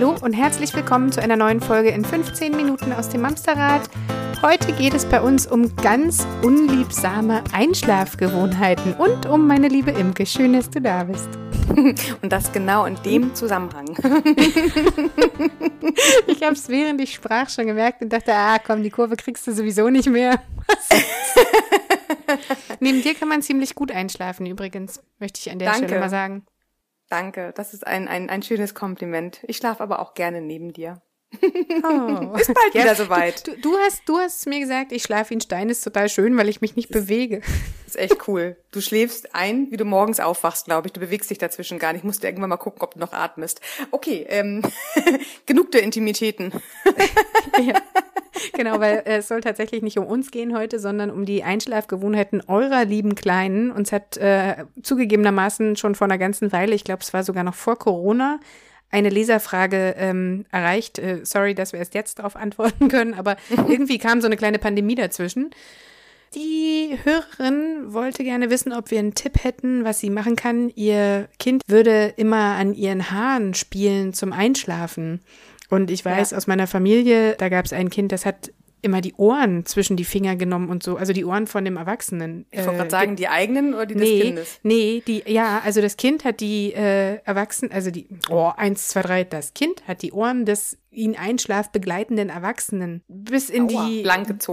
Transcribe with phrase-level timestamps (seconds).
[0.00, 3.90] Hallo und herzlich willkommen zu einer neuen Folge in 15 Minuten aus dem Mamsterrad.
[4.42, 10.24] Heute geht es bei uns um ganz unliebsame Einschlafgewohnheiten und um meine liebe Imke.
[10.24, 11.28] Schön, dass du da bist.
[12.22, 13.88] Und das genau in dem Zusammenhang.
[16.28, 19.48] ich habe es während ich sprach schon gemerkt und dachte, ah komm, die Kurve kriegst
[19.48, 20.40] du sowieso nicht mehr.
[22.78, 25.86] Neben dir kann man ziemlich gut einschlafen übrigens, möchte ich an der Danke.
[25.88, 26.46] Stelle mal sagen.
[27.08, 29.40] Danke, das ist ein, ein, ein schönes Kompliment.
[29.44, 31.00] Ich schlafe aber auch gerne neben dir.
[31.40, 32.36] Oh.
[32.36, 33.46] Ist bald wieder soweit.
[33.46, 36.48] Du, du, hast, du hast mir gesagt, ich schlafe ein Stein, ist total schön, weil
[36.48, 37.40] ich mich nicht bewege.
[37.84, 38.56] Das ist echt cool.
[38.70, 40.92] Du schläfst ein, wie du morgens aufwachst, glaube ich.
[40.92, 42.00] Du bewegst dich dazwischen gar nicht.
[42.00, 43.60] Ich musste irgendwann mal gucken, ob du noch atmest.
[43.90, 44.62] Okay, ähm,
[45.46, 46.52] genug der Intimitäten.
[47.62, 47.74] ja.
[48.54, 52.42] Genau, weil äh, es soll tatsächlich nicht um uns gehen heute, sondern um die Einschlafgewohnheiten
[52.46, 53.70] eurer lieben Kleinen.
[53.70, 57.54] Uns hat äh, zugegebenermaßen schon vor einer ganzen Weile, ich glaube, es war sogar noch
[57.54, 58.40] vor Corona,
[58.90, 60.98] eine Leserfrage ähm, erreicht.
[60.98, 64.58] Äh, sorry, dass wir erst jetzt darauf antworten können, aber irgendwie kam so eine kleine
[64.58, 65.50] Pandemie dazwischen.
[66.34, 70.70] Die Hörerin wollte gerne wissen, ob wir einen Tipp hätten, was sie machen kann.
[70.74, 75.20] Ihr Kind würde immer an ihren Haaren spielen zum Einschlafen.
[75.70, 76.36] Und ich weiß ja.
[76.36, 78.50] aus meiner Familie, da gab es ein Kind, das hat
[78.82, 82.46] immer die Ohren zwischen die Finger genommen und so, also die Ohren von dem Erwachsenen.
[82.50, 84.60] Ich wollte äh, gerade sagen, die eigenen oder die nee, des Kindes?
[84.62, 89.02] Nee, die, ja, also das Kind hat die äh, Erwachsenen, also die, oh, eins, zwei,
[89.02, 94.02] drei, das Kind hat die Ohren des ihn Einschlaf begleitenden Erwachsenen bis in Aua, die.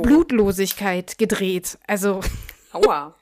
[0.01, 1.77] Blutlosigkeit gedreht.
[1.87, 2.19] Also.
[2.71, 3.15] Aua.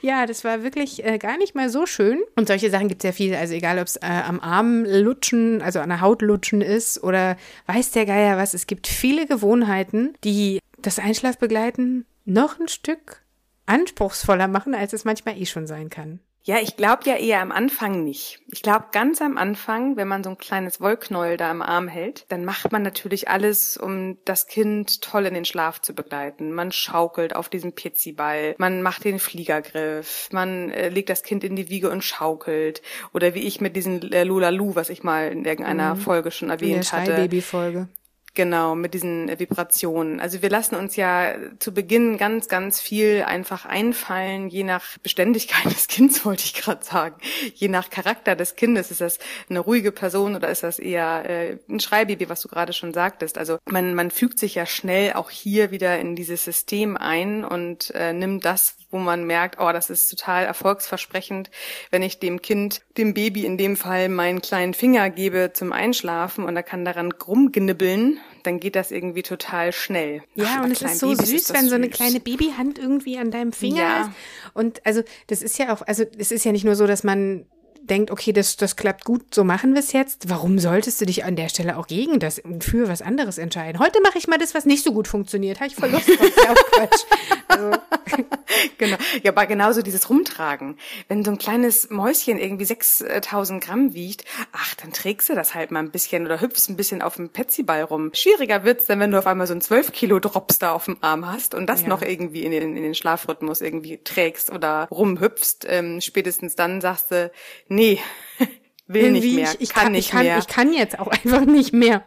[0.00, 2.20] Ja, das war wirklich äh, gar nicht mal so schön.
[2.36, 3.34] Und solche Sachen gibt es ja viel.
[3.34, 7.36] Also egal, ob es äh, am Arm lutschen, also an der Haut lutschen ist oder
[7.66, 8.54] weiß der Geier was.
[8.54, 13.22] Es gibt viele Gewohnheiten, die das Einschlafbegleiten noch ein Stück
[13.66, 16.20] anspruchsvoller machen, als es manchmal eh schon sein kann.
[16.42, 18.40] Ja, ich glaube ja eher am Anfang nicht.
[18.50, 22.24] Ich glaube ganz am Anfang, wenn man so ein kleines Wollknäuel da im Arm hält,
[22.30, 26.52] dann macht man natürlich alles, um das Kind toll in den Schlaf zu begleiten.
[26.52, 31.56] Man schaukelt auf diesem Pizziball, man macht den Fliegergriff, man äh, legt das Kind in
[31.56, 32.80] die Wiege und schaukelt.
[33.12, 36.00] Oder wie ich mit diesem äh, Lulalu, was ich mal in irgendeiner mhm.
[36.00, 37.14] Folge schon erwähnt in der hatte.
[37.16, 37.88] Baby-Folge.
[38.34, 40.20] Genau, mit diesen Vibrationen.
[40.20, 45.64] Also wir lassen uns ja zu Beginn ganz, ganz viel einfach einfallen, je nach Beständigkeit
[45.64, 47.16] des Kindes, wollte ich gerade sagen.
[47.54, 48.92] Je nach Charakter des Kindes.
[48.92, 49.18] Ist das
[49.48, 53.36] eine ruhige Person oder ist das eher äh, ein Schreibaby, was du gerade schon sagtest?
[53.36, 57.92] Also man, man fügt sich ja schnell auch hier wieder in dieses System ein und
[57.96, 61.50] äh, nimmt das, wo man merkt, oh, das ist total erfolgsversprechend,
[61.90, 66.44] wenn ich dem Kind, dem Baby in dem Fall meinen kleinen Finger gebe zum Einschlafen
[66.44, 70.22] und er kann daran rumgnibbeln, dann geht das irgendwie total schnell.
[70.34, 73.18] Ja, Ach, und es ist so Babys süß, ist wenn so eine kleine Babyhand irgendwie
[73.18, 74.00] an deinem Finger ja.
[74.02, 74.10] ist.
[74.54, 77.46] Und also das ist ja auch, also es ist ja nicht nur so, dass man
[77.82, 81.24] denkt, okay, das, das klappt gut, so machen wir es jetzt, warum solltest du dich
[81.24, 83.80] an der Stelle auch gegen das und für was anderes entscheiden?
[83.80, 85.60] Heute mache ich mal das, was nicht so gut funktioniert.
[85.60, 86.30] Habe ich voll Lust drauf.
[86.36, 87.04] ja, Quatsch.
[87.48, 87.78] Also.
[88.78, 88.96] genau.
[89.22, 90.76] Ja, aber genauso dieses Rumtragen.
[91.08, 95.70] Wenn so ein kleines Mäuschen irgendwie 6000 Gramm wiegt, ach, dann trägst du das halt
[95.70, 98.10] mal ein bisschen oder hüpfst ein bisschen auf dem Petsyball rum.
[98.14, 100.96] Schwieriger wird's dann, wenn du auf einmal so ein 12 Kilo Drops da auf dem
[101.00, 101.88] Arm hast und das ja.
[101.88, 105.66] noch irgendwie in den, in den Schlafrhythmus irgendwie trägst oder rumhüpfst.
[105.66, 107.30] Ähm, spätestens dann sagst du,
[107.70, 107.98] nee,
[108.86, 110.38] will Irgendwie, nicht mehr, ich, ich kann, kann, nicht ich kann, mehr.
[110.38, 112.04] Ich kann jetzt auch einfach nicht mehr.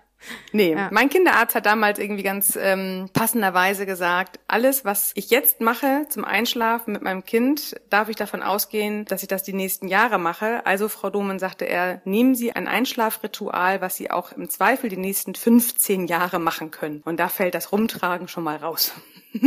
[0.52, 0.90] Nee, Ja.
[0.92, 6.26] mein Kinderarzt hat damals irgendwie ganz ähm, passenderweise gesagt, alles, was ich jetzt mache zum
[6.26, 10.66] Einschlafen mit meinem Kind, darf ich davon ausgehen, dass ich das die nächsten Jahre mache.
[10.66, 14.98] Also, Frau Domen, sagte er, nehmen Sie ein Einschlafritual, was Sie auch im Zweifel die
[14.98, 17.02] nächsten 15 Jahre machen können.
[17.06, 18.94] Und da fällt das Rumtragen schon mal raus.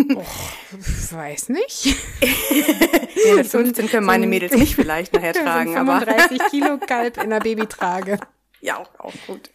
[1.12, 1.94] Weiß nicht.
[3.26, 6.78] Ja, das 15 können meine Mädels nicht vielleicht nachher tragen, so ein aber 35 Kilo
[6.78, 8.18] Kalb in der Babytrage.
[8.66, 9.48] Ja, auch, auch gut.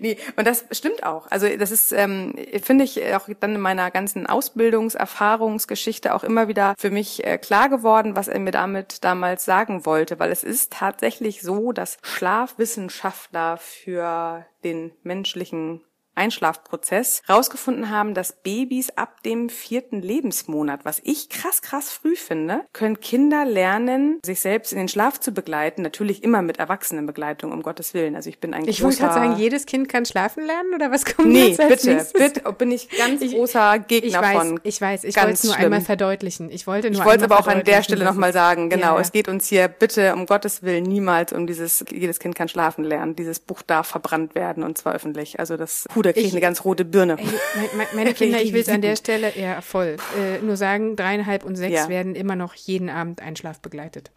[0.00, 1.30] Nee, und das stimmt auch.
[1.30, 6.74] Also das ist, ähm, finde ich, auch dann in meiner ganzen Ausbildungserfahrungsgeschichte auch immer wieder
[6.78, 10.18] für mich äh, klar geworden, was er mir damit damals sagen wollte.
[10.18, 15.82] Weil es ist tatsächlich so, dass Schlafwissenschaftler für den menschlichen
[16.16, 22.62] Einschlafprozess rausgefunden haben, dass Babys ab dem vierten Lebensmonat, was ich krass, krass früh finde,
[22.72, 25.82] können Kinder lernen, sich selbst in den Schlaf zu begleiten.
[25.82, 28.16] Natürlich immer mit Erwachsenenbegleitung, um Gottes Willen.
[28.16, 31.04] Also ich bin ein Ich wollte gerade sagen, jedes Kind kann schlafen lernen oder was
[31.04, 32.12] kommt Nee, jetzt als bitte, nächstes?
[32.34, 34.60] bitte, bin ich ganz Ich- großer Ich Gegner weiß, von.
[34.62, 35.64] ich weiß, ich wollte es nur schlimm.
[35.66, 36.50] einmal verdeutlichen.
[36.50, 39.12] Ich wollte nur Ich wollte aber auch an der Stelle nochmal sagen, genau, Ja, es
[39.12, 43.16] geht uns hier bitte um Gottes Willen niemals um dieses, jedes Kind kann schlafen lernen.
[43.16, 45.38] Dieses Buch darf verbrannt werden und zwar öffentlich.
[45.38, 47.16] Also das, puh, da kriege ich Ich- eine ganz rote Birne.
[47.18, 47.30] Ey, me-
[47.76, 51.44] me- meine Kinder, ich will es an der Stelle, ja, voll, äh, nur sagen, dreieinhalb
[51.44, 51.88] und sechs Ja.
[51.88, 54.10] werden immer noch jeden Abend Einschlaf begleitet.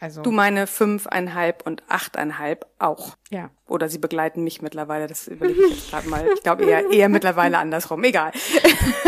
[0.00, 3.16] Also, Du meine fünfeinhalb und achteinhalb auch.
[3.32, 3.50] Ja.
[3.66, 6.28] Oder sie begleiten mich mittlerweile, das überlege ich jetzt gerade mal.
[6.34, 8.30] Ich glaube eher, eher mittlerweile andersrum, egal.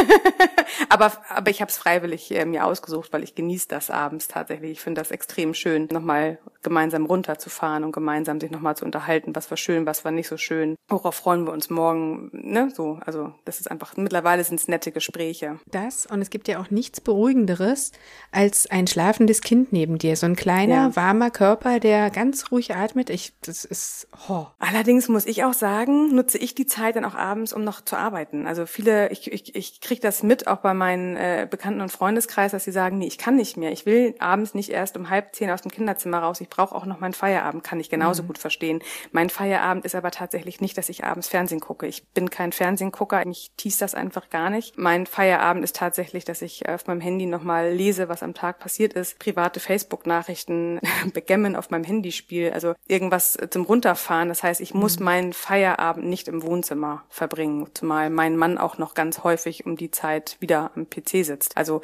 [0.89, 4.71] aber, aber ich habe es freiwillig äh, mir ausgesucht, weil ich genieße das abends tatsächlich.
[4.71, 9.51] Ich finde das extrem schön, nochmal gemeinsam runterzufahren und gemeinsam sich nochmal zu unterhalten, was
[9.51, 10.77] war schön, was war nicht so schön.
[10.89, 12.71] Worauf freuen wir uns morgen, ne?
[12.75, 15.59] So, also das ist einfach, mittlerweile sind es nette Gespräche.
[15.67, 17.93] Das, und es gibt ja auch nichts Beruhigenderes
[18.33, 20.17] als ein schlafendes Kind neben dir.
[20.17, 20.97] So ein kleiner, ja.
[20.97, 23.11] warmer Körper, der ganz ruhig atmet.
[23.11, 24.47] Ich, das ist Oh.
[24.59, 27.97] Allerdings muss ich auch sagen, nutze ich die Zeit dann auch abends, um noch zu
[27.97, 28.47] arbeiten.
[28.47, 32.53] Also viele, ich, ich, ich kriege das mit, auch bei meinen äh, Bekannten und Freundeskreis,
[32.53, 33.73] dass sie sagen, nee, ich kann nicht mehr.
[33.73, 36.41] Ich will abends nicht erst um halb zehn aus dem Kinderzimmer raus.
[36.41, 38.29] Ich brauche auch noch meinen Feierabend, kann ich genauso mhm.
[38.29, 38.81] gut verstehen.
[39.13, 41.87] Mein Feierabend ist aber tatsächlich nicht, dass ich abends Fernsehen gucke.
[41.87, 44.79] Ich bin kein Fernsehgucker, mich teast das einfach gar nicht.
[44.79, 48.93] Mein Feierabend ist tatsächlich, dass ich auf meinem Handy nochmal lese, was am Tag passiert
[48.93, 49.19] ist.
[49.19, 50.81] Private Facebook-Nachrichten,
[51.13, 54.29] Backgammon auf meinem Handy spiele, also irgendwas zum Runterfahren fahren.
[54.29, 55.05] Das heißt, ich muss mhm.
[55.05, 59.91] meinen Feierabend nicht im Wohnzimmer verbringen, zumal mein Mann auch noch ganz häufig um die
[59.91, 61.57] Zeit wieder am PC sitzt.
[61.57, 61.81] Also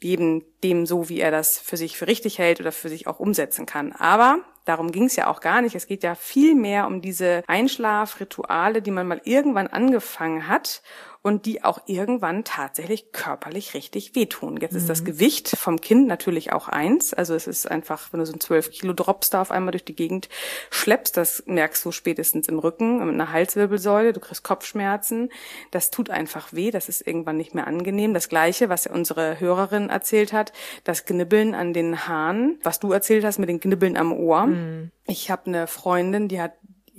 [0.00, 3.18] jedem dem so, wie er das für sich für richtig hält oder für sich auch
[3.18, 3.92] umsetzen kann.
[3.92, 5.74] Aber darum ging es ja auch gar nicht.
[5.74, 10.82] Es geht ja viel mehr um diese Einschlafrituale, die man mal irgendwann angefangen hat
[11.24, 14.58] und die auch irgendwann tatsächlich körperlich richtig wehtun.
[14.58, 14.78] Jetzt mhm.
[14.78, 15.06] ist das mhm.
[15.06, 17.14] Gewicht vom Kind natürlich auch eins.
[17.14, 19.86] Also es ist einfach, wenn du so ein 12 Kilo Drops da auf einmal durch
[19.86, 20.28] die Gegend
[20.68, 25.30] schleppst, das merkst du spätestens im Rücken, in einer Halswirbelsäule, du kriegst Kopfschmerzen.
[25.70, 28.12] Das tut einfach weh, das ist irgendwann nicht mehr angenehm.
[28.12, 30.52] Das Gleiche, was unsere Hörerin erzählt hat,
[30.84, 34.44] das Knibbeln an den Haaren, was du erzählt hast mit den Knibbeln am Ohr.
[34.48, 34.90] Mhm.
[35.06, 36.52] Ich habe eine Freundin, die hat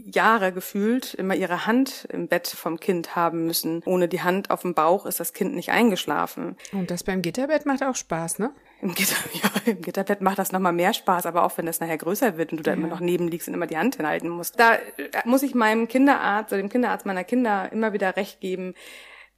[0.05, 3.81] Jahre gefühlt immer ihre Hand im Bett vom Kind haben müssen.
[3.85, 6.55] Ohne die Hand auf dem Bauch ist das Kind nicht eingeschlafen.
[6.71, 8.51] Und das beim Gitterbett macht auch Spaß, ne?
[8.81, 11.97] Im, Gitter, ja, im Gitterbett macht das nochmal mehr Spaß, aber auch wenn das nachher
[11.97, 14.59] größer wird und du da immer noch neben liegst und immer die Hand hinhalten musst.
[14.59, 14.77] Da
[15.25, 18.75] muss ich meinem Kinderarzt oder dem Kinderarzt meiner Kinder immer wieder recht geben.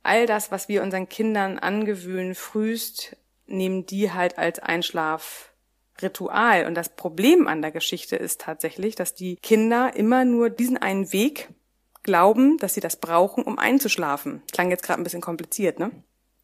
[0.03, 3.15] All das, was wir unseren Kindern angewöhnen, frühst,
[3.45, 5.53] nehmen die halt als Einschlaf
[6.01, 6.65] Ritual.
[6.65, 11.11] Und das Problem an der Geschichte ist tatsächlich, dass die Kinder immer nur diesen einen
[11.11, 11.49] Weg
[12.03, 14.41] glauben, dass sie das brauchen, um einzuschlafen.
[14.51, 15.91] Klang jetzt gerade ein bisschen kompliziert, ne?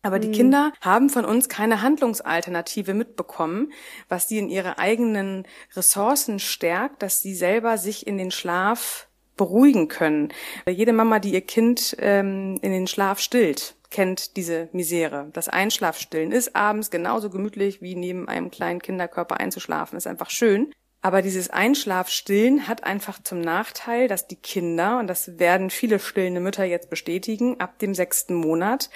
[0.06, 0.34] Aber die mhm.
[0.34, 3.72] Kinder haben von uns keine Handlungsalternative mitbekommen,
[4.10, 9.08] was sie in ihre eigenen Ressourcen stärkt, dass sie selber sich in den Schlaf
[9.38, 10.34] beruhigen können.
[10.68, 15.30] Jede Mama, die ihr Kind ähm, in den Schlaf stillt, kennt diese Misere.
[15.31, 19.98] Das Einschlafstillen ist abends genauso gemütlich wie neben einem kleinen Kinderkörper einzuschlafen.
[19.98, 20.74] Ist einfach schön.
[21.01, 26.42] Aber dieses Einschlafstillen hat einfach zum Nachteil, dass die Kinder, und das werden viele stillende
[26.42, 28.90] Mütter jetzt bestätigen, ab dem sechsten Monat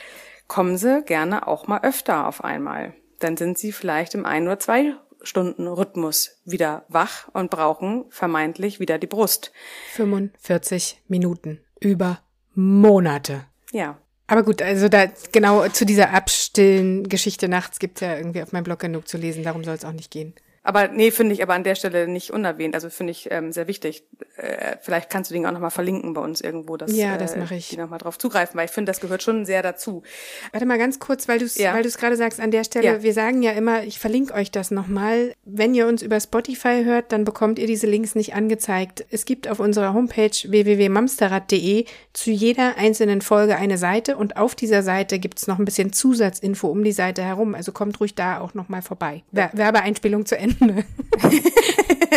[0.47, 2.93] kommen sie gerne auch mal öfter auf einmal.
[3.19, 8.79] Dann sind sie vielleicht im ein oder zwei Stunden Rhythmus wieder wach und brauchen vermeintlich
[8.79, 9.51] wieder die Brust.
[9.93, 12.21] 45 Minuten über
[12.55, 13.45] Monate.
[13.71, 13.99] Ja.
[14.27, 18.51] Aber gut, also da genau zu dieser abstillen Geschichte nachts gibt es ja irgendwie auf
[18.51, 20.33] meinem Blog genug zu lesen, darum soll es auch nicht gehen.
[20.67, 22.75] Aber nee, finde ich aber an der Stelle nicht unerwähnt.
[22.75, 24.03] Also finde ich ähm, sehr wichtig.
[24.35, 27.55] Äh, vielleicht kannst du den auch nochmal verlinken bei uns irgendwo, dass ja, das mache
[27.55, 27.69] ich.
[27.69, 30.03] die nochmal drauf zugreifen, weil ich finde, das gehört schon sehr dazu.
[30.51, 31.73] Warte mal ganz kurz, weil du es ja.
[31.73, 33.01] weil du es gerade sagst, an der Stelle, ja.
[33.01, 35.33] wir sagen ja immer, ich verlinke euch das nochmal.
[35.45, 39.05] Wenn ihr uns über Spotify hört, dann bekommt ihr diese Links nicht angezeigt.
[39.09, 44.83] Es gibt auf unserer Homepage www.mamsterrad.de zu jeder einzelnen Folge eine Seite und auf dieser
[44.83, 47.55] Seite gibt es noch ein bisschen Zusatzinfo um die Seite herum.
[47.55, 49.23] Also kommt ruhig da auch nochmal vorbei.
[49.31, 50.56] Werbeeinspielung zu Ende.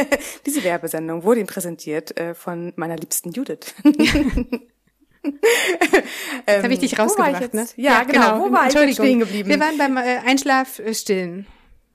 [0.46, 3.74] Diese Werbesendung wurde Ihnen präsentiert äh, von meiner liebsten Judith.
[5.22, 7.66] Jetzt habe ich dich rausgebracht, ne?
[7.76, 8.38] Ja, ja, genau.
[8.38, 8.44] genau.
[8.46, 9.48] Wo war ich stehen geblieben?
[9.48, 11.46] Wir waren beim äh, Einschlafstillen.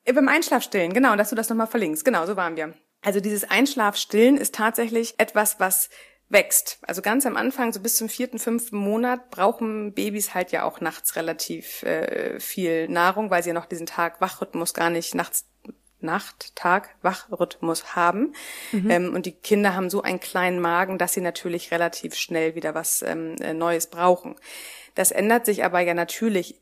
[0.04, 2.06] Äh, beim Einschlafstillen, genau, dass du das nochmal verlinkst.
[2.06, 2.74] Genau, so waren wir.
[3.02, 5.90] Also dieses Einschlafstillen ist tatsächlich etwas, was
[6.30, 6.80] wächst.
[6.84, 10.82] Also ganz am Anfang, so bis zum vierten, fünften Monat, brauchen Babys halt ja auch
[10.82, 15.46] nachts relativ äh, viel Nahrung, weil sie ja noch diesen Tag-Wachrhythmus gar nicht nachts
[16.06, 18.34] Nacht-Tag-Wachrhythmus haben.
[18.72, 18.92] Mhm.
[18.92, 22.74] Ähm, und die Kinder haben so einen kleinen Magen, dass sie natürlich relativ schnell wieder
[22.74, 24.36] was ähm, äh, Neues brauchen.
[24.94, 26.62] Das ändert sich aber ja natürlich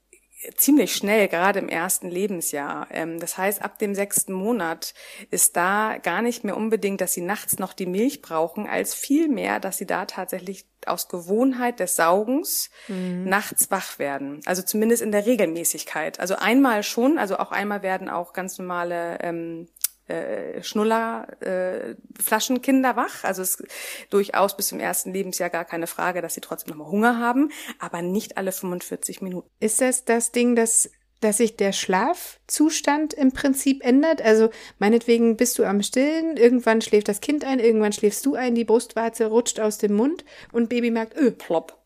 [0.55, 2.87] ziemlich schnell, gerade im ersten Lebensjahr.
[2.91, 4.93] Ähm, das heißt, ab dem sechsten Monat
[5.31, 9.59] ist da gar nicht mehr unbedingt, dass sie nachts noch die Milch brauchen, als vielmehr,
[9.59, 13.23] dass sie da tatsächlich aus Gewohnheit des Saugens mhm.
[13.23, 14.41] nachts wach werden.
[14.45, 16.19] Also zumindest in der Regelmäßigkeit.
[16.19, 19.67] Also einmal schon, also auch einmal werden auch ganz normale ähm,
[20.13, 23.23] äh, Schnuller, äh, Flaschenkinder wach.
[23.23, 23.67] Also es ist
[24.09, 28.01] durchaus bis zum ersten Lebensjahr gar keine Frage, dass sie trotzdem nochmal Hunger haben, aber
[28.01, 29.49] nicht alle 45 Minuten.
[29.59, 30.89] Ist das das Ding, dass
[31.23, 34.21] dass sich der Schlafzustand im Prinzip ändert?
[34.21, 38.55] Also meinetwegen bist du am Stillen, irgendwann schläft das Kind ein, irgendwann schläfst du ein,
[38.55, 41.82] die Brustwarze rutscht aus dem Mund und Baby merkt, öh, plopp.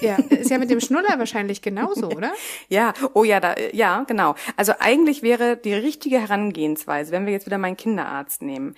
[0.00, 2.32] Ja, ist ja mit dem Schnuller wahrscheinlich genauso, oder?
[2.68, 4.34] Ja, oh ja, da, ja, genau.
[4.56, 8.76] Also eigentlich wäre die richtige Herangehensweise, wenn wir jetzt wieder meinen Kinderarzt nehmen,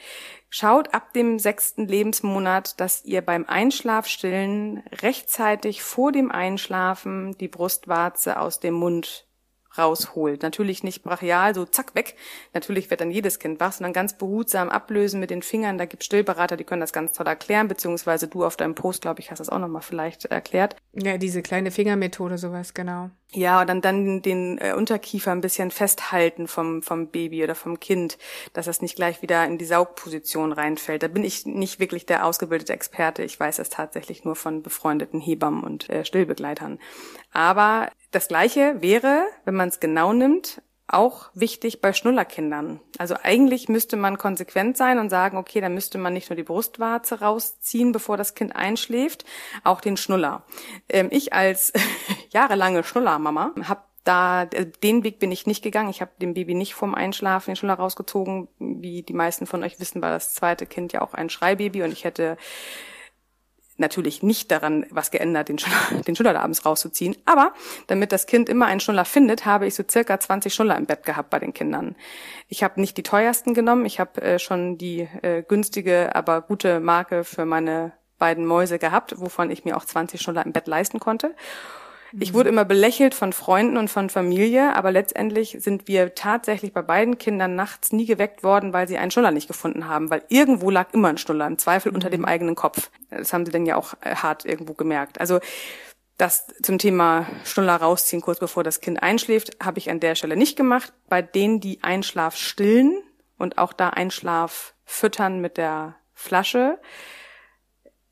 [0.48, 8.40] schaut ab dem sechsten Lebensmonat, dass ihr beim Einschlafstillen rechtzeitig vor dem Einschlafen die Brustwarze
[8.40, 9.29] aus dem Mund
[9.76, 10.42] rausholt.
[10.42, 12.16] Natürlich nicht brachial, so zack, weg.
[12.54, 15.78] Natürlich wird dann jedes Kind wach, sondern ganz behutsam ablösen mit den Fingern.
[15.78, 19.20] Da gibt Stillberater, die können das ganz toll erklären, beziehungsweise du auf deinem Post, glaube
[19.20, 20.76] ich, hast das auch nochmal vielleicht erklärt.
[20.92, 23.10] Ja, diese kleine Fingermethode, sowas, genau.
[23.32, 27.78] Ja, und dann, dann den äh, Unterkiefer ein bisschen festhalten vom, vom Baby oder vom
[27.78, 28.18] Kind,
[28.54, 31.04] dass das nicht gleich wieder in die Saugposition reinfällt.
[31.04, 33.22] Da bin ich nicht wirklich der ausgebildete Experte.
[33.22, 36.80] Ich weiß es tatsächlich nur von befreundeten Hebammen und äh, Stillbegleitern.
[37.32, 42.80] Aber das Gleiche wäre, wenn man es genau nimmt, auch wichtig bei Schnullerkindern.
[42.98, 46.42] Also eigentlich müsste man konsequent sein und sagen, okay, da müsste man nicht nur die
[46.42, 49.24] Brustwarze rausziehen, bevor das Kind einschläft,
[49.62, 50.42] auch den Schnuller.
[50.88, 51.72] Ähm, ich als
[52.30, 55.90] jahrelange Schnullermama habe da äh, den Weg bin ich nicht gegangen.
[55.90, 58.48] Ich habe dem Baby nicht vorm Einschlafen den Schnuller rausgezogen.
[58.58, 61.92] Wie die meisten von euch wissen, war das zweite Kind ja auch ein Schreibaby und
[61.92, 62.36] ich hätte
[63.80, 67.16] natürlich nicht daran was geändert, den Schnuller, den Schnuller abends rauszuziehen.
[67.24, 67.52] Aber
[67.88, 71.04] damit das Kind immer einen Schnuller findet, habe ich so circa 20 Schnuller im Bett
[71.04, 71.96] gehabt bei den Kindern.
[72.48, 76.80] Ich habe nicht die teuersten genommen, ich habe äh, schon die äh, günstige, aber gute
[76.80, 81.00] Marke für meine beiden Mäuse gehabt, wovon ich mir auch 20 Schnuller im Bett leisten
[81.00, 81.34] konnte.
[82.18, 86.82] Ich wurde immer belächelt von Freunden und von Familie, aber letztendlich sind wir tatsächlich bei
[86.82, 90.70] beiden Kindern nachts nie geweckt worden, weil sie einen Schnuller nicht gefunden haben, weil irgendwo
[90.70, 92.26] lag immer ein Schnuller, im Zweifel unter dem mhm.
[92.26, 92.90] eigenen Kopf.
[93.10, 95.20] Das haben sie dann ja auch äh, hart irgendwo gemerkt.
[95.20, 95.40] Also
[96.16, 100.36] das zum Thema Schnuller rausziehen, kurz bevor das Kind einschläft, habe ich an der Stelle
[100.36, 100.92] nicht gemacht.
[101.08, 103.02] Bei denen, die Einschlaf stillen
[103.38, 106.78] und auch da Einschlaf füttern mit der Flasche,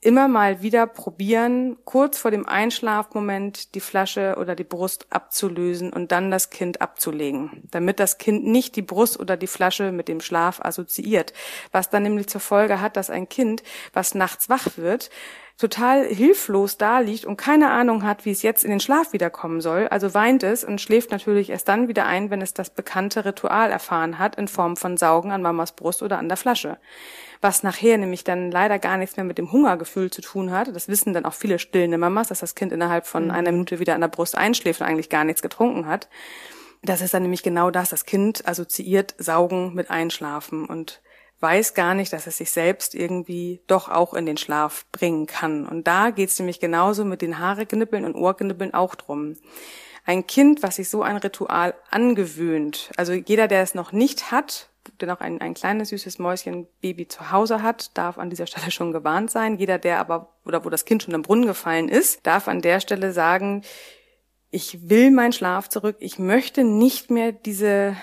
[0.01, 6.13] immer mal wieder probieren, kurz vor dem Einschlafmoment die Flasche oder die Brust abzulösen und
[6.13, 10.21] dann das Kind abzulegen, damit das Kind nicht die Brust oder die Flasche mit dem
[10.21, 11.33] Schlaf assoziiert,
[11.73, 15.11] was dann nämlich zur Folge hat, dass ein Kind, was nachts wach wird,
[15.59, 19.61] total hilflos da liegt und keine Ahnung hat, wie es jetzt in den Schlaf wiederkommen
[19.61, 23.25] soll, also weint es und schläft natürlich erst dann wieder ein, wenn es das bekannte
[23.25, 26.79] Ritual erfahren hat in Form von Saugen an Mamas Brust oder an der Flasche
[27.41, 30.75] was nachher nämlich dann leider gar nichts mehr mit dem Hungergefühl zu tun hat.
[30.75, 33.31] Das wissen dann auch viele stillende Mamas, dass das Kind innerhalb von mhm.
[33.31, 36.09] einer Minute wieder an der Brust einschläft und eigentlich gar nichts getrunken hat.
[36.83, 37.91] Das ist dann nämlich genau das.
[37.91, 41.01] Das Kind assoziiert Saugen mit Einschlafen und
[41.41, 45.67] weiß gar nicht, dass es sich selbst irgendwie doch auch in den Schlaf bringen kann.
[45.67, 49.37] Und da geht's nämlich genauso mit den Haareknippeln und Ohrknippeln auch drum.
[50.05, 54.71] Ein Kind, was sich so ein Ritual angewöhnt, also jeder, der es noch nicht hat,
[55.01, 58.93] der noch ein, ein kleines süßes Mäuschen-Baby zu Hause hat, darf an dieser Stelle schon
[58.93, 59.59] gewarnt sein.
[59.59, 62.81] Jeder, der aber oder wo das Kind schon im Brunnen gefallen ist, darf an der
[62.81, 63.63] Stelle sagen,
[64.51, 65.97] ich will meinen Schlaf zurück.
[66.01, 67.97] Ich möchte nicht mehr diese,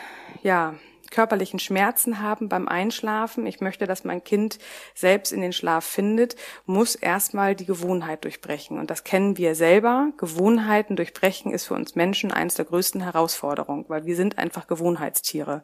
[0.44, 0.76] ja,
[1.16, 3.48] körperlichen Schmerzen haben beim Einschlafen.
[3.48, 4.60] Ich möchte, dass mein Kind
[4.94, 8.78] selbst in den Schlaf findet, muss erstmal die Gewohnheit durchbrechen.
[8.78, 10.12] Und das kennen wir selber.
[10.18, 15.64] Gewohnheiten durchbrechen ist für uns Menschen eines der größten Herausforderungen, weil wir sind einfach Gewohnheitstiere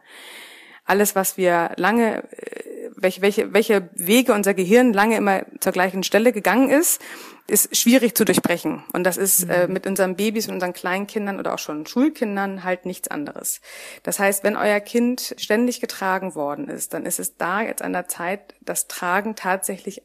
[0.83, 2.50] alles, was wir lange, äh,
[3.01, 7.01] welche, welche, welche Wege unser Gehirn lange immer zur gleichen Stelle gegangen ist,
[7.47, 8.83] ist schwierig zu durchbrechen.
[8.93, 9.73] Und das ist äh, mhm.
[9.73, 13.61] mit unseren Babys und unseren Kleinkindern oder auch schon Schulkindern halt nichts anderes.
[14.03, 17.93] Das heißt, wenn euer Kind ständig getragen worden ist, dann ist es da jetzt an
[17.93, 20.01] der Zeit, das Tragen tatsächlich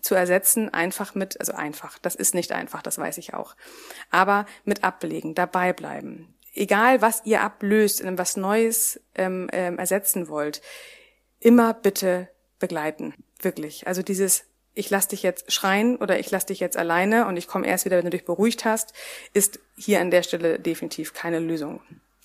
[0.00, 3.54] zu ersetzen, einfach mit, also einfach, das ist nicht einfach, das weiß ich auch,
[4.10, 10.28] aber mit ablegen, dabei bleiben, egal was ihr ablöst, in was Neues ähm, ähm, ersetzen
[10.28, 10.60] wollt,
[11.42, 13.14] immer bitte begleiten.
[13.40, 13.86] Wirklich.
[13.86, 14.44] Also dieses
[14.74, 17.84] ich lass dich jetzt schreien oder ich lass dich jetzt alleine und ich komme erst
[17.84, 18.94] wieder, wenn du dich beruhigt hast,
[19.34, 21.80] ist hier an der Stelle definitiv keine Lösung.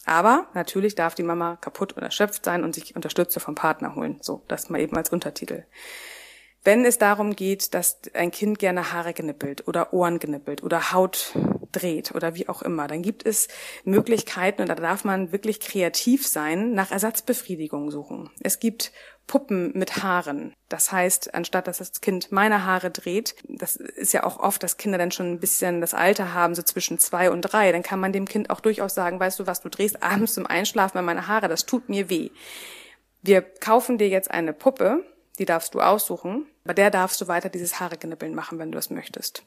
[0.06, 4.20] Aber natürlich darf die Mama kaputt und erschöpft sein und sich Unterstützung vom Partner holen.
[4.22, 5.66] So, das mal eben als Untertitel.
[6.64, 11.34] Wenn es darum geht, dass ein Kind gerne Haare genippelt oder Ohren genippelt oder Haut
[11.78, 13.48] dreht oder wie auch immer, dann gibt es
[13.84, 18.30] Möglichkeiten und da darf man wirklich kreativ sein, nach Ersatzbefriedigung suchen.
[18.42, 18.92] Es gibt
[19.28, 20.54] Puppen mit Haaren.
[20.70, 24.78] Das heißt, anstatt dass das Kind meine Haare dreht, das ist ja auch oft, dass
[24.78, 28.00] Kinder dann schon ein bisschen das Alter haben, so zwischen zwei und drei, dann kann
[28.00, 31.02] man dem Kind auch durchaus sagen, weißt du, was du drehst abends zum Einschlafen bei
[31.02, 32.30] meine Haare, das tut mir weh.
[33.22, 35.04] Wir kaufen dir jetzt eine Puppe,
[35.38, 36.46] die darfst du aussuchen.
[36.68, 39.44] Bei der darfst du weiter dieses Haareknippeln machen, wenn du es möchtest.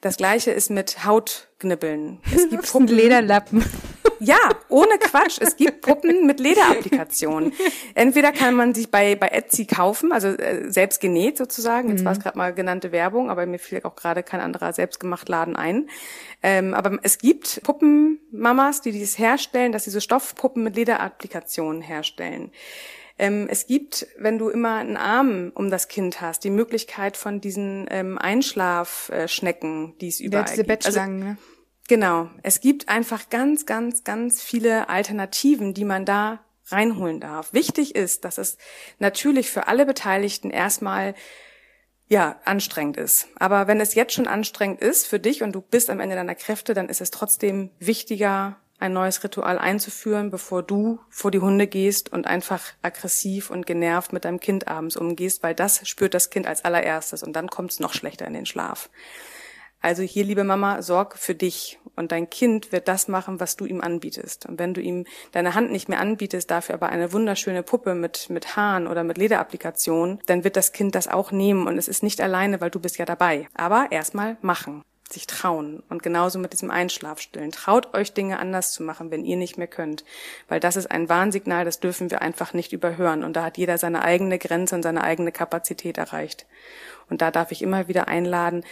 [0.00, 2.20] Das gleiche ist mit Hautknippeln.
[2.34, 3.64] Es gibt Puppen, Lederlappen.
[4.18, 4.38] Ja,
[4.70, 5.38] ohne Quatsch.
[5.40, 7.52] Es gibt Puppen mit Lederapplikationen.
[7.94, 11.90] Entweder kann man sich bei, bei Etsy kaufen, also äh, selbst genäht sozusagen.
[11.90, 15.28] Jetzt war es gerade mal genannte Werbung, aber mir fiel auch gerade kein anderer selbstgemacht
[15.28, 15.90] Laden ein.
[16.42, 22.52] Ähm, aber es gibt Puppenmamas, die dies herstellen, dass sie so Stoffpuppen mit Lederapplikationen herstellen.
[23.18, 27.40] Ähm, es gibt, wenn du immer einen Arm um das Kind hast, die Möglichkeit von
[27.40, 30.86] diesen ähm, Einschlafschnecken, die es überall ja, diese gibt.
[30.86, 31.38] Also, ne?
[31.88, 32.28] Genau.
[32.42, 37.52] Es gibt einfach ganz, ganz, ganz viele Alternativen, die man da reinholen darf.
[37.52, 38.58] Wichtig ist, dass es
[38.98, 41.14] natürlich für alle Beteiligten erstmal
[42.08, 43.28] ja, anstrengend ist.
[43.36, 46.34] Aber wenn es jetzt schon anstrengend ist für dich und du bist am Ende deiner
[46.34, 51.66] Kräfte, dann ist es trotzdem wichtiger, ein neues Ritual einzuführen, bevor du vor die Hunde
[51.66, 56.30] gehst und einfach aggressiv und genervt mit deinem Kind abends umgehst, weil das spürt das
[56.30, 58.90] Kind als allererstes und dann kommt es noch schlechter in den Schlaf.
[59.80, 63.66] Also hier, liebe Mama, sorg für dich und dein Kind wird das machen, was du
[63.66, 64.46] ihm anbietest.
[64.46, 68.28] Und wenn du ihm deine Hand nicht mehr anbietest, dafür aber eine wunderschöne Puppe mit,
[68.30, 72.02] mit Haaren oder mit Lederapplikation, dann wird das Kind das auch nehmen und es ist
[72.02, 73.48] nicht alleine, weil du bist ja dabei.
[73.54, 75.82] Aber erstmal machen sich trauen.
[75.88, 77.52] Und genauso mit diesem Einschlafstillen.
[77.52, 80.04] Traut euch Dinge anders zu machen, wenn ihr nicht mehr könnt.
[80.48, 83.24] Weil das ist ein Warnsignal, das dürfen wir einfach nicht überhören.
[83.24, 86.46] Und da hat jeder seine eigene Grenze und seine eigene Kapazität erreicht.
[87.08, 88.64] Und da darf ich immer wieder einladen,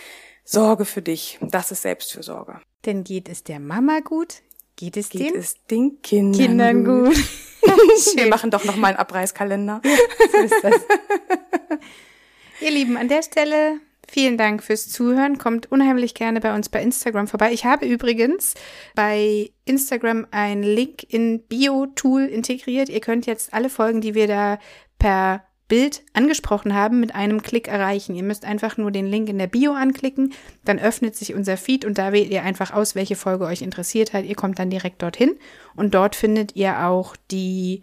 [0.44, 1.38] Sorge für dich.
[1.40, 2.60] Das ist Selbstfürsorge.
[2.84, 4.42] Denn geht es der Mama gut?
[4.76, 7.14] Geht es geht den, es den Kindern, Kindern gut?
[7.14, 8.16] gut.
[8.16, 9.80] wir machen doch noch mal einen Abreißkalender.
[10.32, 10.74] so ist das.
[12.60, 15.38] Ihr Lieben, an der Stelle Vielen Dank fürs Zuhören.
[15.38, 17.52] Kommt unheimlich gerne bei uns bei Instagram vorbei.
[17.52, 18.54] Ich habe übrigens
[18.94, 22.88] bei Instagram einen Link in Bio-Tool integriert.
[22.88, 24.58] Ihr könnt jetzt alle Folgen, die wir da
[24.98, 28.14] per Bild angesprochen haben, mit einem Klick erreichen.
[28.14, 30.34] Ihr müsst einfach nur den Link in der Bio anklicken,
[30.64, 34.12] dann öffnet sich unser Feed und da wählt ihr einfach aus, welche Folge euch interessiert
[34.12, 34.24] hat.
[34.24, 35.36] Ihr kommt dann direkt dorthin
[35.74, 37.82] und dort findet ihr auch die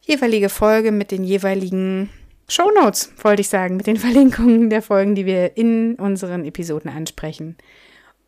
[0.00, 2.10] jeweilige Folge mit den jeweiligen
[2.48, 6.90] Show Notes, wollte ich sagen, mit den Verlinkungen der Folgen, die wir in unseren Episoden
[6.90, 7.56] ansprechen.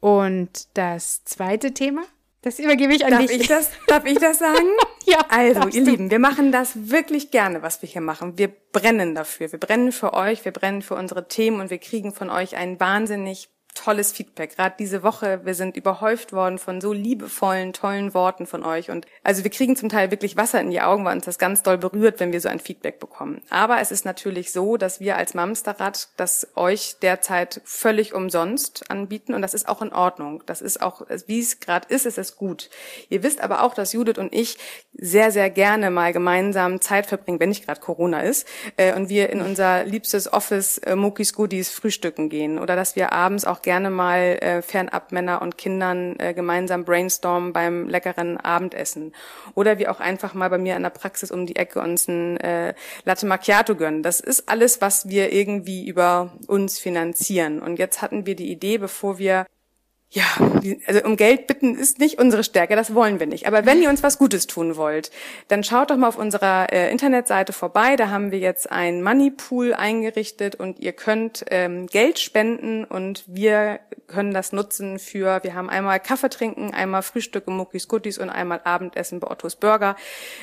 [0.00, 2.02] Und das zweite Thema,
[2.42, 3.40] das übergebe ich an darf dich.
[3.40, 4.68] Ich das, darf ich das sagen?
[5.06, 5.18] ja.
[5.28, 5.90] Also, ihr du.
[5.90, 8.38] Lieben, wir machen das wirklich gerne, was wir hier machen.
[8.38, 9.50] Wir brennen dafür.
[9.50, 12.78] Wir brennen für euch, wir brennen für unsere Themen und wir kriegen von euch ein
[12.78, 14.56] wahnsinnig tolles Feedback.
[14.56, 18.90] Gerade diese Woche, wir sind überhäuft worden von so liebevollen, tollen Worten von euch.
[18.90, 21.62] Und also wir kriegen zum Teil wirklich Wasser in die Augen, weil uns das ganz
[21.62, 23.40] doll berührt, wenn wir so ein Feedback bekommen.
[23.50, 29.34] Aber es ist natürlich so, dass wir als Mamsterrad das euch derzeit völlig umsonst anbieten.
[29.34, 30.42] Und das ist auch in Ordnung.
[30.46, 32.70] Das ist auch, wie es gerade ist, ist es gut.
[33.08, 34.58] Ihr wisst aber auch, dass Judith und ich
[34.92, 39.30] sehr, sehr gerne mal gemeinsam Zeit verbringen, wenn nicht gerade Corona ist, äh, und wir
[39.30, 42.58] in unser liebstes Office äh, Mokis Goodies frühstücken gehen.
[42.58, 47.52] Oder dass wir abends auch gerne mal äh, fernab Männer und Kindern äh, gemeinsam brainstormen
[47.52, 49.12] beim leckeren Abendessen.
[49.54, 52.38] Oder wir auch einfach mal bei mir in der Praxis um die Ecke uns ein
[52.38, 52.72] äh,
[53.04, 54.02] Latte Macchiato gönnen.
[54.02, 57.60] Das ist alles, was wir irgendwie über uns finanzieren.
[57.60, 59.44] Und jetzt hatten wir die Idee, bevor wir
[60.10, 60.24] ja,
[60.86, 63.46] also um Geld bitten ist nicht unsere Stärke, das wollen wir nicht.
[63.46, 65.10] Aber wenn ihr uns was Gutes tun wollt,
[65.48, 67.96] dann schaut doch mal auf unserer äh, Internetseite vorbei.
[67.96, 73.80] Da haben wir jetzt ein Moneypool eingerichtet und ihr könnt ähm, Geld spenden und wir
[74.06, 78.62] können das nutzen für, wir haben einmal Kaffee trinken, einmal Frühstücke, Muckis, Guttis und einmal
[78.64, 79.94] Abendessen bei Ottos Burger,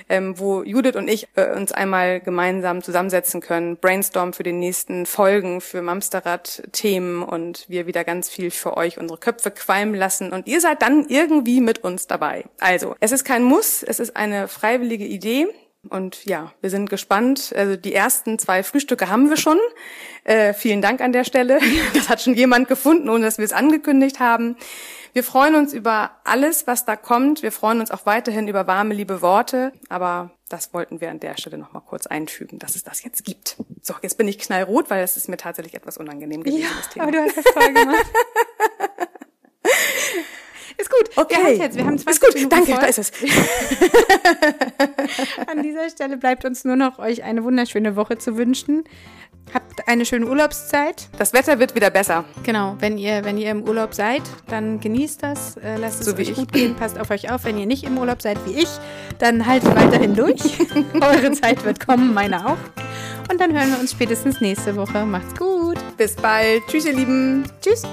[0.07, 5.07] ähm, wo Judith und ich äh, uns einmal gemeinsam zusammensetzen können, brainstorm für die nächsten
[5.07, 10.47] Folgen, für Mamsterrad-Themen und wir wieder ganz viel für euch unsere Köpfe qualmen lassen und
[10.47, 12.45] ihr seid dann irgendwie mit uns dabei.
[12.59, 15.47] Also, es ist kein Muss, es ist eine freiwillige Idee.
[15.89, 17.53] Und ja, wir sind gespannt.
[17.55, 19.59] Also die ersten zwei Frühstücke haben wir schon.
[20.23, 21.59] Äh, vielen Dank an der Stelle.
[21.93, 24.57] Das hat schon jemand gefunden, ohne dass wir es angekündigt haben.
[25.13, 27.41] Wir freuen uns über alles, was da kommt.
[27.41, 29.71] Wir freuen uns auch weiterhin über warme, liebe Worte.
[29.87, 33.23] Aber das wollten wir an der Stelle noch mal kurz einfügen, dass es das jetzt
[33.23, 33.55] gibt.
[33.81, 36.89] So, jetzt bin ich knallrot, weil es ist mir tatsächlich etwas unangenehm gewesen, ja, das
[36.89, 37.03] Thema.
[37.03, 38.05] Aber du hast das toll gemacht.
[41.15, 41.35] Okay.
[41.45, 41.77] Wir, jetzt.
[41.77, 42.35] wir haben 20 ist gut.
[42.35, 42.81] Minuten Danke, voll.
[42.81, 43.11] da ist es.
[45.47, 48.83] An dieser Stelle bleibt uns nur noch euch eine wunderschöne Woche zu wünschen.
[49.53, 51.07] Habt eine schöne Urlaubszeit.
[51.17, 52.25] Das Wetter wird wieder besser.
[52.43, 56.17] Genau, wenn ihr, wenn ihr im Urlaub seid, dann genießt das, äh, lasst es So
[56.17, 57.45] wie euch gut gehen, passt auf euch auf.
[57.45, 58.69] Wenn ihr nicht im Urlaub seid wie ich,
[59.19, 60.41] dann haltet weiterhin durch.
[60.95, 62.57] Eure Zeit wird kommen, meine auch.
[63.31, 65.05] Und dann hören wir uns spätestens nächste Woche.
[65.05, 65.77] Macht's gut.
[65.97, 66.63] Bis bald.
[66.67, 67.43] Tschüss, ihr Lieben.
[67.61, 67.83] Tschüss.